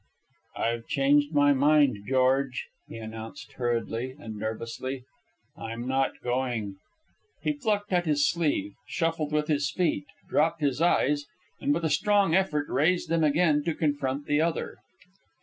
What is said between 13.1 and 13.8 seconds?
again to